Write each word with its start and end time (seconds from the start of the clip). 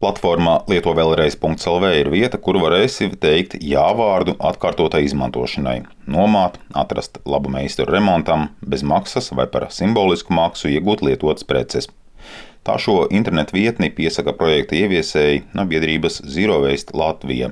Platformā 0.00 0.54
lieto 0.64 0.94
vēlreiz.lv 0.96 1.88
ir 1.92 2.08
vieta, 2.08 2.38
kur 2.40 2.56
varēsi 2.62 3.10
teikt 3.20 3.58
jā 3.60 3.82
vārdu 3.98 4.32
atkārtotai 4.48 5.02
izmantošanai, 5.04 5.82
nomāt, 6.08 6.54
atrast 6.72 7.18
labu 7.28 7.50
meistaru 7.52 7.92
remontam, 7.92 8.46
bez 8.64 8.80
maksas 8.80 9.28
vai 9.36 9.44
par 9.52 9.66
simbolisku 9.76 10.32
maksu 10.32 10.70
iegūt 10.72 11.04
lietotas 11.04 11.44
preces. 11.44 11.90
Tā 12.64 12.78
šo 12.80 12.94
internetu 13.12 13.58
vietni 13.58 13.90
piesaka 13.92 14.32
projekta 14.40 14.78
ieviesēji 14.78 15.42
no 15.52 15.66
biedrības 15.68 16.22
Zero 16.24 16.56
Waste 16.64 16.96
Latvija. 16.96 17.50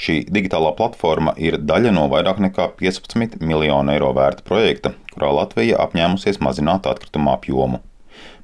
Šī 0.00 0.22
digitālā 0.32 0.72
platforma 0.80 1.34
ir 1.36 1.58
daļa 1.60 1.92
no 1.92 2.06
vairāk 2.08 2.40
nekā 2.40 2.70
15 2.80 3.36
miljonu 3.44 3.92
eiro 3.92 4.14
vērta 4.16 4.48
projekta, 4.48 4.94
kurā 5.12 5.28
Latvija 5.42 5.84
apņēmusies 5.84 6.40
mazināt 6.40 6.88
atkritumu 6.88 7.34
apjomu. 7.36 7.82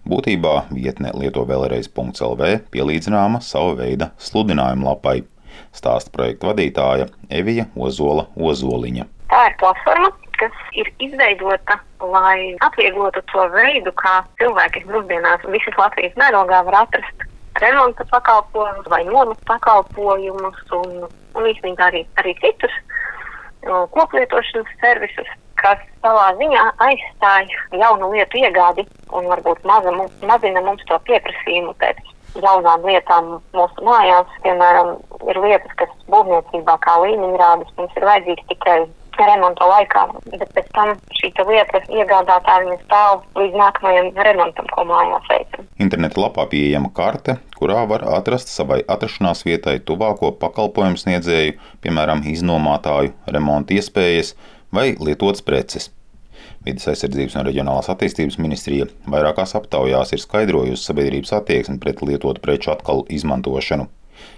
Būtībā 0.08 0.54
vietne 0.74 1.12
lieto 1.14 1.44
vēlreiz.lv 1.46 2.48
pielīdzināma 2.74 3.40
sava 3.44 3.76
veida 3.78 4.10
sludinājuma 4.18 4.88
lapai, 4.90 5.20
stāsta 5.76 6.10
projekta 6.14 6.50
vadītāja 6.50 7.06
Evija 7.30 7.68
Ozola 7.76 8.26
Ozoliņa. 8.36 9.06
Tā 9.30 9.42
ir 9.48 9.58
platforma, 9.60 10.10
kas 10.40 10.56
ir 10.76 10.90
izveidota, 11.06 11.78
lai 12.02 12.56
atvieglotu 12.66 13.22
to 13.30 13.46
veidu, 13.54 13.92
kā 14.02 14.20
cilvēki 14.42 14.84
mūsdienās 14.90 15.46
visas 15.54 15.78
Latvijas 15.78 16.18
mērogā 16.18 16.64
var 16.66 16.82
atrast 16.82 17.28
remonta 17.62 18.04
pakalpojumus 18.10 18.88
vai 18.90 19.04
nomas 19.04 19.38
pakalpojumus 19.46 20.58
un, 20.80 21.06
un 21.38 21.48
īstenībā 21.52 21.92
arī, 21.92 22.02
arī 22.20 22.34
citus 22.42 22.74
koplietošanas 23.94 24.70
servisus 24.80 25.30
kas 25.62 25.82
savā 26.02 26.30
ziņā 26.40 26.64
aizstāja 26.86 27.82
jaunu 27.84 28.10
lietu 28.14 28.40
iegādi 28.42 28.86
un 29.16 29.28
varbūt 29.30 29.62
maza, 29.68 29.92
mazina 30.28 30.64
mums 30.64 30.82
to 30.88 30.98
pieprasījumu 31.08 31.74
pēc 31.82 32.00
jaunām 32.40 32.86
lietām 32.88 33.36
mūsu 33.56 33.86
mājās. 33.86 34.40
Piemēram, 34.46 34.96
ir 35.28 35.44
lietas, 35.44 35.76
kas 35.80 35.92
būvniecībā 36.12 36.78
kā 36.84 36.98
līmeņrādes 37.04 37.78
mums 37.78 37.96
ir 38.00 38.08
vajadzīgas 38.08 38.50
tikai 38.52 38.78
remonta 39.20 39.66
laikā, 39.68 40.06
bet 40.32 40.48
pēc 40.56 40.68
tam 40.74 40.94
šī 41.18 41.30
lieta 41.48 41.80
iegādātāja 41.92 42.64
viņa 42.64 42.78
stāv 42.86 43.24
līdz 43.36 43.58
nākamajam 43.60 44.08
remontam, 44.28 44.68
ko 44.72 44.86
mājās 44.88 45.28
veicam. 45.30 45.66
Interneta 45.82 46.20
lapā 46.22 46.46
pieejama 46.50 46.92
karte, 46.96 47.36
kurā 47.58 47.84
var 47.90 48.06
atrast 48.16 48.52
savai 48.52 48.80
atrašanās 48.88 49.44
vietai 49.44 49.78
tuvāko 49.84 50.32
pakalpojumu 50.40 51.00
sniedzēju, 51.00 51.58
piemēram, 51.84 52.24
iznomātāju, 52.32 53.12
remonta 53.28 53.76
iespējas, 53.76 54.34
vai 54.74 54.94
lietotas 55.00 55.42
preces. 55.44 55.90
Vides 56.66 56.86
aizsardzības 56.90 57.34
un 57.38 57.46
reģionālās 57.46 57.90
attīstības 57.92 58.38
ministrija 58.42 58.86
vairākās 59.10 59.56
aptaujās 59.58 60.14
ir 60.14 60.22
skaidrojusi 60.22 60.86
sabiedrības 60.88 61.34
attieksmi 61.38 61.80
pret 61.82 62.02
lietotu 62.06 62.42
preču 62.42 62.72
atkal 62.74 63.04
izmantošanu. 63.10 63.88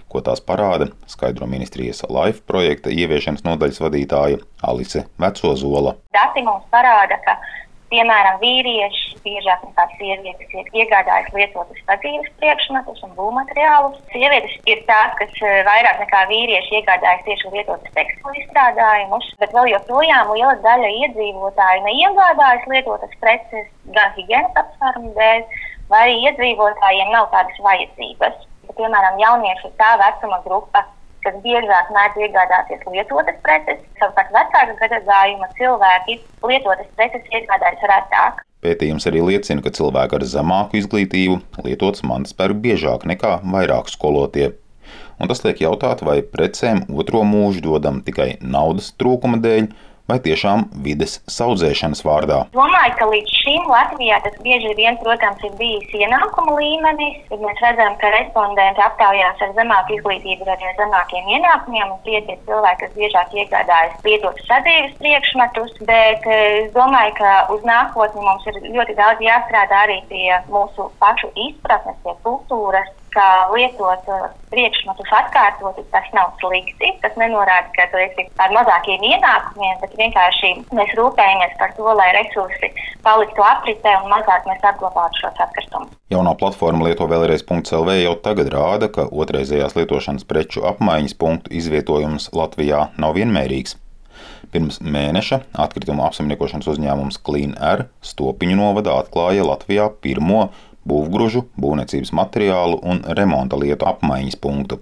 Ko 0.09 0.21
tās 0.25 0.41
parāda, 0.41 0.87
skaidro 1.09 1.45
ministrijas 1.49 2.01
LIFE 2.09 2.41
projekta 2.49 2.93
ieviešanas 2.93 3.45
nodaļas 3.45 3.81
vadītāja 3.83 4.39
Alice 4.65 5.05
Vecozola. 5.21 5.95
Dati 6.15 6.41
mums 6.45 6.65
parāda, 6.73 7.19
ka 7.25 7.37
Piemēram, 7.91 8.39
vīrieši 8.41 9.19
biežāk 9.25 9.61
nekā 9.67 9.83
sievietes 9.97 10.53
ir 10.57 10.69
iegādājas 10.81 11.27
lietotus 11.37 11.81
sadzīves 11.85 12.31
priekšmetus 12.41 13.03
un 13.05 13.11
būvmateriālus. 13.17 13.99
Sievietes 14.13 14.55
ir 14.71 14.81
tās, 14.89 15.13
kas 15.19 15.37
eh, 15.45 15.59
vairāk 15.67 16.01
nekā 16.01 16.23
vīrieši 16.31 16.79
iegādājas 16.79 17.21
tieši 17.27 17.53
lietotus 17.53 17.93
tekstilu 17.97 18.33
izstrādājumus, 18.41 19.29
bet 19.43 19.53
vēl 19.53 19.69
joprojām 19.75 20.33
liela 20.33 20.55
daļa 20.65 20.91
iedzīvotāju 21.03 21.85
neiegādājas 21.85 22.67
lietotas 22.73 23.15
preces 23.21 23.69
gan 23.97 24.17
higienas 24.17 24.61
apsvērumu 24.63 25.13
dēļ, 25.19 25.45
vai 25.93 26.03
arī 26.07 26.19
iedzīvotājiem 26.25 27.13
nav 27.13 27.29
tādas 27.37 27.61
vajadzības. 27.69 28.45
Piemēram, 28.75 29.21
jaunieši 29.21 29.69
ir 29.69 29.75
tā 29.79 29.93
vecuma 30.01 30.41
grupa, 30.43 30.81
kas 31.25 31.37
biežāk 31.43 31.91
mēdz 31.95 32.19
iegādāties 32.27 32.83
lietotas 32.93 33.37
preces, 33.45 33.79
savukārt 33.99 34.33
vecāka 34.35 34.75
gadagājuma 34.81 35.49
cilvēki 35.59 36.19
lietotas 36.45 36.91
preces 36.97 37.31
iegādājas 37.33 37.87
retāk. 37.91 38.43
Pētījums 38.65 39.05
arī 39.09 39.21
liecina, 39.21 39.61
ka 39.61 39.73
cilvēki 39.77 40.17
ar 40.17 40.27
zemāku 40.29 40.79
izglītību 40.79 41.65
lietotas 41.65 42.05
mantas 42.07 42.33
pērk 42.37 42.61
biežāk 42.63 43.05
nekā 43.09 43.39
vairāk 43.43 43.91
skolotie. 43.93 44.53
Un 45.21 45.29
tas 45.31 45.41
liek 45.45 45.61
jautāt, 45.63 46.01
vai 46.05 46.19
precēm 46.21 46.85
otro 46.93 47.21
mūžu 47.27 47.63
dodam 47.65 48.01
tikai 48.05 48.35
naudas 48.41 48.91
trūkuma 48.99 49.39
dēļ, 49.43 49.69
vai 50.09 50.17
tiešām 50.21 50.67
vides 50.85 51.17
saudzēšanas 51.31 52.03
vārdā? 52.05 52.39
Domāju, 52.55 52.93
ka 52.99 53.07
līdz 53.09 53.35
šim 53.41 53.69
Latvijā 53.69 54.19
tas 54.25 54.37
bieži 54.45 54.73
vien, 54.77 54.97
protams, 55.01 55.41
ir 55.47 55.53
bijis 55.59 55.95
ienākuma 55.97 56.57
līmenis. 56.59 57.21
Tad 57.29 57.41
mēs 57.41 57.61
redzam, 57.65 57.97
ka 58.01 58.11
respondenti 58.13 58.83
aptaujās 58.85 59.41
ar 59.45 59.53
zemāku 59.57 59.97
izglītību, 59.97 60.47
arī 60.49 60.69
ar 60.69 60.77
zemākiem 60.81 61.31
ienākumiem, 61.37 61.93
un 61.95 62.01
tie 62.05 62.19
ir 62.21 62.43
cilvēki, 62.47 62.81
kas 62.83 62.97
biežāk 62.99 63.37
iegādājas 63.41 64.05
lietotus 64.07 64.49
sadzīves 64.49 64.97
priekšmetus. 65.01 65.73
Bet 65.89 66.27
es 66.37 66.69
domāju, 66.77 67.15
ka 67.21 67.33
uz 67.55 67.65
nākotni 67.67 68.25
mums 68.25 68.45
ir 68.51 68.61
ļoti 68.67 68.97
daudz 68.99 69.25
jāstrādā 69.25 69.85
arī 69.87 70.01
pie 70.11 70.29
mūsu 70.51 70.89
pašu 71.01 71.31
izpratnes, 71.47 71.97
pie 72.05 72.15
kultūras 72.25 72.93
ka 73.15 73.27
lietot 73.53 74.09
uh, 74.11 74.27
priekšmetus 74.51 75.11
atkārtoti, 75.19 75.85
tas 75.93 76.07
nav 76.15 76.33
slikti. 76.41 76.91
Tas 77.03 77.15
nenorāda, 77.19 77.71
ka 77.75 77.87
tu 77.91 78.01
esi 78.01 78.27
ar 78.43 78.53
mazākiem 78.55 79.05
ienākumiem, 79.09 79.79
bet 79.83 79.95
vienkārši 79.99 80.51
mēs 80.75 80.91
rūpējamies 80.99 81.55
par 81.61 81.73
to, 81.77 81.87
lai 81.99 82.09
resursi 82.17 82.71
paliktu 83.05 83.45
apritē 83.45 83.95
un 84.03 84.11
mazāk 84.11 84.47
mēs 84.49 84.67
apglabātu 84.71 85.23
šos 85.23 85.41
atkritumus. 85.47 85.95
Jaunā 86.13 86.35
platforma 86.39 86.89
Lieto 86.89 87.07
vēlreiz.lv 87.09 87.97
jau 88.01 88.13
tagad 88.27 88.51
rāda, 88.53 88.91
ka 88.91 89.07
otrreizējās 89.09 89.77
lietošanas 89.79 90.27
preču 90.27 90.67
apmaiņas 90.67 91.17
punktu 91.19 91.55
izvietojums 91.55 92.29
Latvijā 92.35 92.89
nav 93.01 93.17
vienmērīgs. 93.17 93.79
Pirms 94.53 94.77
mēneša 94.79 95.41
atkrituma 95.65 96.05
apsaimniekošanas 96.07 96.69
uzņēmums 96.75 97.19
Clean 97.25 97.55
Air 97.59 97.87
Stopiņu 98.05 98.59
novadā 98.59 98.93
atklāja 99.01 99.43
Latvijā 99.47 99.89
pirmo 100.03 100.45
būvgružu, 100.89 101.45
būvniecības 101.59 102.13
materiālu 102.15 102.81
un 102.83 103.03
remonta 103.17 103.59
lietu 103.59 103.87
apmaiņas 103.89 104.41
punktu. 104.41 104.81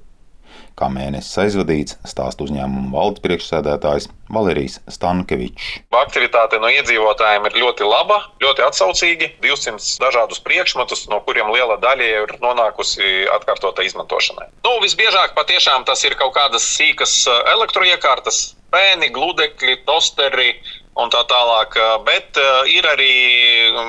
Kā 0.74 0.88
mēnesis 0.90 1.38
aizvadīts, 1.38 2.00
stāsta 2.10 2.42
uzņēmuma 2.48 2.90
valdes 2.96 3.22
priekšsēdētājs 3.22 4.08
Valērijas 4.34 4.80
Stankevičs. 4.90 5.84
Aktivitāte 6.00 6.58
no 6.62 6.72
iedzīvotājiem 6.74 7.46
ir 7.50 7.60
ļoti 7.62 7.86
laba, 7.86 8.18
ļoti 8.42 8.66
atsaucīga. 8.66 9.30
200 9.46 10.02
dažādus 10.02 10.42
priekšmetus, 10.46 11.06
no 11.14 11.22
kuriem 11.28 11.52
liela 11.54 11.78
daļa 11.84 12.10
ir 12.24 12.34
nonākusi 12.42 13.28
atkārtotā 13.36 13.86
izmantošanai. 13.86 14.50
Nu, 14.66 14.74
visbiežāk 14.82 15.38
patiešām 15.38 15.86
tas 15.86 16.02
ir 16.10 16.18
kaut 16.18 16.34
kādas 16.40 16.66
sīkas 16.74 17.20
eh, 17.30 17.40
elektroiekārtas, 17.54 18.42
pēni, 18.74 19.12
gludekļi, 19.14 19.84
tosteri, 19.86 20.56
un 21.00 21.12
tā 21.14 21.24
tālāk. 21.30 21.78
Bet 22.08 22.40
ir 22.70 22.88
arī 22.88 23.14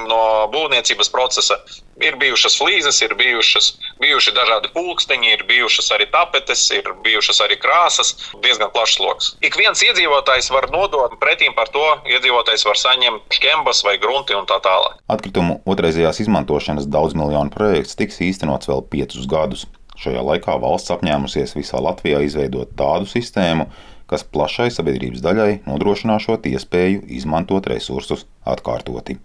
no 0.08 0.20
būvniecības 0.52 1.10
procesa. 1.12 1.58
Ir 2.02 2.16
bijušas 2.18 2.56
flīzes, 2.58 2.96
ir 3.06 3.12
bijušas, 3.14 3.68
bijuši 4.02 4.32
dažādi 4.34 4.72
pulksteņi, 4.74 5.28
ir 5.36 5.44
bijušas 5.46 5.92
arī 5.94 6.08
tapetes, 6.10 6.64
ir 6.74 6.88
bijušas 7.04 7.38
arī 7.44 7.54
krāsas. 7.62 8.10
Diezgan 8.42 8.72
plašs 8.74 8.98
lokus. 8.98 9.28
Ik 9.46 9.54
viens 9.60 9.78
iedzīvotājs 9.86 10.50
var 10.50 10.66
nodot 10.74 11.14
pretīm 11.22 11.54
par 11.54 11.70
to, 11.70 11.84
iedzīvotājs 12.10 12.66
var 12.66 12.80
saņemt 12.80 13.38
šķembas 13.38 13.84
vai 13.86 13.94
grunti 14.02 14.34
un 14.34 14.48
tā 14.50 14.58
tālāk. 14.64 14.98
Atkritumu 15.14 15.60
otrreizējās 15.70 16.24
izmantošanas 16.26 16.90
daudzmiljonu 16.90 17.54
projekts 17.54 17.94
tiks 18.00 18.18
īstenots 18.26 18.72
vēl 18.72 18.82
piecus 18.90 19.30
gadus. 19.30 19.66
Šajā 19.94 20.24
laikā 20.26 20.58
valsts 20.58 20.90
apņēmusies 20.90 21.54
visā 21.54 21.78
Latvijā 21.78 22.24
izveidot 22.26 22.74
tādu 22.74 23.06
sistēmu, 23.06 23.68
kas 24.10 24.26
plašai 24.36 24.68
sabiedrības 24.74 25.22
daļai 25.24 25.62
nodrošināšot 25.68 26.48
iespēju 26.52 27.06
izmantot 27.18 27.66
resursus 27.72 28.26
atkārtoti. 28.44 29.16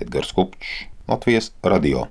Edgars 0.00 0.32
Kupčs, 0.32 0.88
Latvijas 1.10 1.52
radio. 1.62 2.00